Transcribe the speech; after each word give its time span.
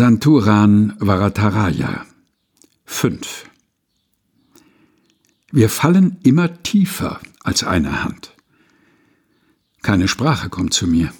Santuran 0.00 0.94
Varataraya 0.98 2.06
5 2.86 3.44
Wir 5.52 5.68
fallen 5.68 6.16
immer 6.22 6.62
tiefer 6.62 7.20
als 7.44 7.64
eine 7.64 8.02
Hand. 8.02 8.32
Keine 9.82 10.08
Sprache 10.08 10.48
kommt 10.48 10.72
zu 10.72 10.86
mir. 10.86 11.12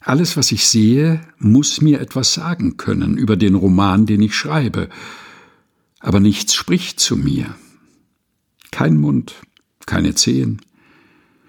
Alles, 0.00 0.38
was 0.38 0.52
ich 0.52 0.66
sehe, 0.66 1.20
muss 1.36 1.82
mir 1.82 2.00
etwas 2.00 2.32
sagen 2.32 2.78
können 2.78 3.18
über 3.18 3.36
den 3.36 3.56
Roman, 3.56 4.06
den 4.06 4.22
ich 4.22 4.34
schreibe, 4.34 4.88
aber 5.98 6.18
nichts 6.18 6.54
spricht 6.54 6.98
zu 6.98 7.14
mir. 7.14 7.54
Kein 8.70 8.96
Mund, 8.96 9.34
keine 9.84 10.14
Zehen, 10.14 10.62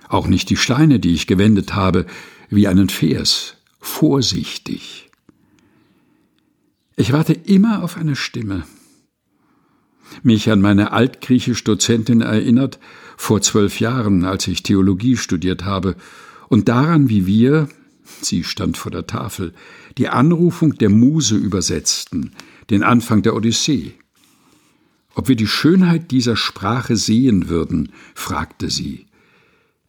auch 0.10 0.28
nicht 0.28 0.50
die 0.50 0.58
Steine, 0.58 1.00
die 1.00 1.14
ich 1.14 1.26
gewendet 1.26 1.74
habe, 1.74 2.06
wie 2.50 2.68
einen 2.68 2.90
Vers, 2.90 3.56
vorsichtig. 3.80 5.08
Ich 6.96 7.14
warte 7.14 7.34
immer 7.34 7.84
auf 7.84 7.98
eine 7.98 8.16
Stimme. 8.16 8.66
Mich 10.24 10.52
an 10.52 10.62
meine 10.62 10.92
altgriechisch-Dozentin 10.92 12.22
erinnert, 12.22 12.80
vor 13.18 13.42
zwölf 13.42 13.80
Jahren, 13.80 14.26
als 14.26 14.48
ich 14.48 14.64
Theologie 14.64 15.16
studiert 15.16 15.64
habe, 15.64 15.96
und 16.50 16.68
daran, 16.68 17.08
wie 17.08 17.26
wir, 17.26 17.70
sie 18.22 18.44
stand 18.44 18.78
vor 18.78 18.92
der 18.92 19.08
Tafel, 19.08 19.54
die 19.98 20.10
Anrufung 20.10 20.76
der 20.76 20.90
Muse 20.90 21.38
übersetzten, 21.38 22.34
den 22.70 22.84
Anfang 22.84 23.22
der 23.22 23.36
Odyssee. 23.36 23.94
Ob 25.14 25.28
wir 25.28 25.36
die 25.36 25.48
Schönheit 25.48 26.12
dieser 26.12 26.36
Sprache 26.36 26.98
sehen 26.98 27.50
würden, 27.50 27.92
fragte 28.16 28.70
sie. 28.70 29.08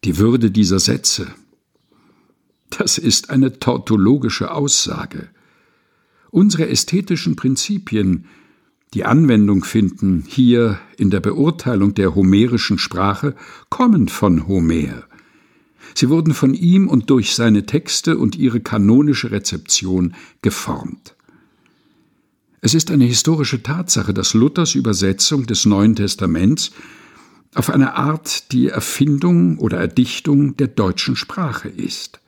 Die 0.05 0.19
Würde 0.19 0.51
dieser 0.51 0.79
Sätze. 0.79 1.29
Das 2.71 2.99
ist 2.99 3.31
eine 3.31 3.59
tautologische 3.59 4.51
Aussage. 4.53 5.29
Unsere 6.33 6.67
ästhetischen 6.67 7.37
Prinzipien, 7.37 8.25
die 8.95 9.05
Anwendung 9.05 9.65
finden 9.65 10.25
hier 10.27 10.79
in 10.97 11.11
der 11.11 11.21
Beurteilung 11.21 11.93
der 11.93 12.15
homerischen 12.15 12.79
Sprache, 12.79 13.37
kommen 13.69 14.09
von 14.09 14.49
Homer. 14.49 15.05
Sie 15.95 16.09
wurden 16.09 16.33
von 16.33 16.55
ihm 16.55 16.89
und 16.89 17.11
durch 17.11 17.35
seine 17.35 17.67
Texte 17.67 18.17
und 18.17 18.35
ihre 18.35 18.61
kanonische 18.61 19.31
Rezeption 19.31 20.15
geformt. 20.41 21.17
Es 22.63 22.73
ist 22.73 22.91
eine 22.91 23.05
historische 23.05 23.63
Tatsache, 23.63 24.15
dass 24.15 24.33
Luthers 24.33 24.75
Übersetzung 24.75 25.45
des 25.47 25.67
Neuen 25.67 25.97
Testaments 25.97 26.73
auf 27.55 27.69
eine 27.69 27.95
Art 27.97 28.53
die 28.53 28.69
Erfindung 28.69 29.59
oder 29.59 29.79
Erdichtung 29.81 30.57
der 30.57 30.69
deutschen 30.69 31.15
Sprache 31.15 31.69
ist. 31.69 32.22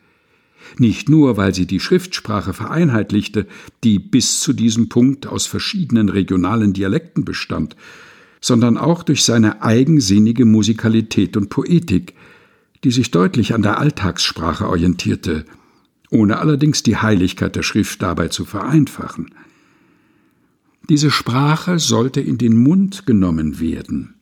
Nicht 0.79 1.09
nur, 1.09 1.37
weil 1.37 1.55
sie 1.55 1.67
die 1.67 1.81
Schriftsprache 1.81 2.53
vereinheitlichte, 2.53 3.47
die 3.83 3.99
bis 3.99 4.41
zu 4.41 4.53
diesem 4.53 4.89
Punkt 4.89 5.27
aus 5.27 5.47
verschiedenen 5.47 6.09
regionalen 6.09 6.73
Dialekten 6.73 7.25
bestand, 7.25 7.77
sondern 8.41 8.77
auch 8.77 9.03
durch 9.03 9.25
seine 9.25 9.63
eigensinnige 9.63 10.45
Musikalität 10.45 11.37
und 11.37 11.49
Poetik, 11.49 12.15
die 12.85 12.91
sich 12.91 13.11
deutlich 13.11 13.55
an 13.55 13.63
der 13.63 13.79
Alltagssprache 13.79 14.69
orientierte, 14.69 15.47
ohne 16.11 16.39
allerdings 16.39 16.83
die 16.83 16.97
Heiligkeit 16.97 17.57
der 17.57 17.63
Schrift 17.63 18.03
dabei 18.03 18.29
zu 18.29 18.45
vereinfachen. 18.45 19.31
Diese 20.89 21.11
Sprache 21.11 21.79
sollte 21.79 22.21
in 22.21 22.37
den 22.37 22.57
Mund 22.57 23.07
genommen 23.07 23.59
werden. 23.59 24.15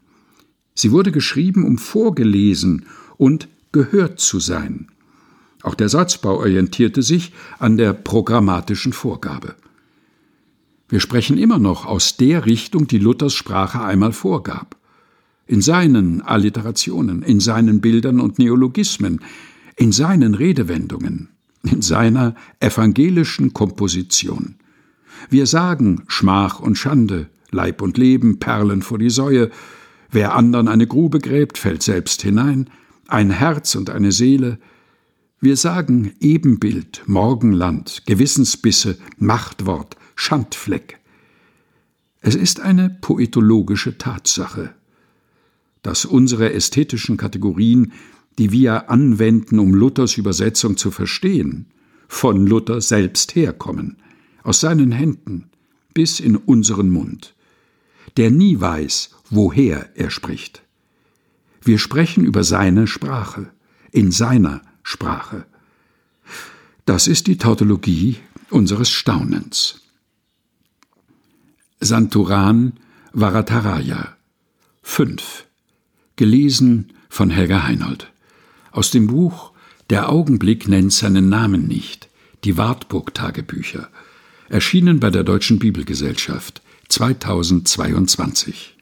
Sie 0.74 0.92
wurde 0.92 1.10
geschrieben, 1.10 1.64
um 1.64 1.76
vorgelesen 1.76 2.86
und 3.16 3.48
gehört 3.72 4.20
zu 4.20 4.38
sein. 4.38 4.86
Auch 5.62 5.74
der 5.74 5.88
Satzbau 5.88 6.38
orientierte 6.38 7.02
sich 7.02 7.32
an 7.58 7.76
der 7.76 7.92
programmatischen 7.92 8.92
Vorgabe. 8.92 9.54
Wir 10.88 11.00
sprechen 11.00 11.38
immer 11.38 11.58
noch 11.58 11.86
aus 11.86 12.16
der 12.16 12.44
Richtung, 12.44 12.86
die 12.86 12.98
Luthers 12.98 13.34
Sprache 13.34 13.80
einmal 13.80 14.12
vorgab. 14.12 14.76
In 15.46 15.62
seinen 15.62 16.20
Alliterationen, 16.20 17.22
in 17.22 17.40
seinen 17.40 17.80
Bildern 17.80 18.20
und 18.20 18.38
Neologismen, 18.38 19.20
in 19.76 19.92
seinen 19.92 20.34
Redewendungen, 20.34 21.30
in 21.62 21.80
seiner 21.80 22.34
evangelischen 22.60 23.52
Komposition. 23.52 24.56
Wir 25.30 25.46
sagen 25.46 26.02
Schmach 26.08 26.60
und 26.60 26.76
Schande, 26.76 27.28
Leib 27.50 27.82
und 27.82 27.96
Leben, 27.98 28.38
Perlen 28.38 28.82
vor 28.82 28.98
die 28.98 29.10
Säue. 29.10 29.50
Wer 30.10 30.34
andern 30.34 30.68
eine 30.68 30.86
Grube 30.86 31.20
gräbt, 31.20 31.58
fällt 31.58 31.82
selbst 31.82 32.22
hinein. 32.22 32.68
Ein 33.08 33.30
Herz 33.30 33.74
und 33.74 33.90
eine 33.90 34.12
Seele. 34.12 34.58
Wir 35.44 35.56
sagen 35.56 36.12
Ebenbild, 36.20 37.02
Morgenland, 37.06 38.04
Gewissensbisse, 38.06 38.96
Machtwort, 39.18 39.96
Schandfleck. 40.14 41.00
Es 42.20 42.36
ist 42.36 42.60
eine 42.60 42.96
poetologische 43.00 43.98
Tatsache, 43.98 44.72
dass 45.82 46.04
unsere 46.04 46.52
ästhetischen 46.52 47.16
Kategorien, 47.16 47.92
die 48.38 48.52
wir 48.52 48.88
anwenden, 48.88 49.58
um 49.58 49.74
Luthers 49.74 50.16
Übersetzung 50.16 50.76
zu 50.76 50.92
verstehen, 50.92 51.66
von 52.06 52.46
Luther 52.46 52.80
selbst 52.80 53.34
herkommen– 53.34 53.96
aus 54.44 54.60
seinen 54.60 54.92
Händen 54.92 55.50
bis 55.92 56.20
in 56.20 56.36
unseren 56.36 56.90
Mund, 56.90 57.34
der 58.16 58.30
nie 58.30 58.60
weiß, 58.60 59.10
woher 59.28 59.90
er 59.96 60.10
spricht. 60.10 60.62
Wir 61.62 61.78
sprechen 61.78 62.24
über 62.24 62.44
seine 62.44 62.86
Sprache, 62.86 63.50
in 63.90 64.10
seiner 64.10 64.62
Sprache. 64.82 65.46
Das 66.84 67.06
ist 67.06 67.26
die 67.26 67.38
Tautologie 67.38 68.18
unseres 68.50 68.90
Staunens. 68.90 69.80
Santuran 71.80 72.74
Varataraya 73.12 74.16
5 74.82 75.46
Gelesen 76.16 76.92
von 77.08 77.30
Helga 77.30 77.64
Heinold 77.64 78.12
aus 78.70 78.90
dem 78.90 79.06
Buch 79.06 79.52
Der 79.90 80.08
Augenblick 80.08 80.68
nennt 80.68 80.92
seinen 80.92 81.28
Namen 81.28 81.66
nicht, 81.66 82.08
die 82.44 82.56
Wartburg-Tagebücher 82.56 83.88
erschienen 84.48 85.00
bei 85.00 85.10
der 85.10 85.24
Deutschen 85.24 85.58
Bibelgesellschaft 85.58 86.62
2022 86.88 88.76